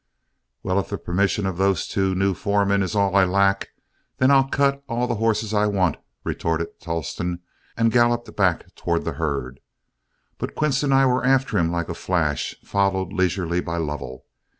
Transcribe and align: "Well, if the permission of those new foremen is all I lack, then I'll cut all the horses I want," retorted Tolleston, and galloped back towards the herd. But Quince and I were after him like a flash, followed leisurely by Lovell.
"Well, 0.63 0.79
if 0.79 0.89
the 0.89 0.97
permission 0.97 1.45
of 1.45 1.57
those 1.57 1.95
new 1.95 2.33
foremen 2.33 2.81
is 2.81 2.95
all 2.95 3.15
I 3.15 3.23
lack, 3.23 3.69
then 4.17 4.31
I'll 4.31 4.47
cut 4.47 4.83
all 4.89 5.05
the 5.05 5.17
horses 5.21 5.53
I 5.53 5.67
want," 5.67 5.97
retorted 6.23 6.79
Tolleston, 6.79 7.41
and 7.77 7.91
galloped 7.91 8.35
back 8.35 8.73
towards 8.73 9.05
the 9.05 9.11
herd. 9.21 9.59
But 10.39 10.55
Quince 10.55 10.81
and 10.81 10.91
I 10.91 11.05
were 11.05 11.23
after 11.23 11.59
him 11.59 11.71
like 11.71 11.87
a 11.87 11.93
flash, 11.93 12.55
followed 12.65 13.13
leisurely 13.13 13.61
by 13.61 13.77
Lovell. 13.77 14.25